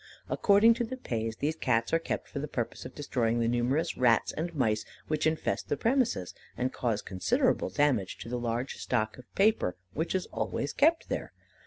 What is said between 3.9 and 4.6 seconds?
rats and